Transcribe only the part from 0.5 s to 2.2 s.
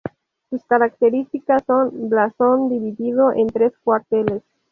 características son: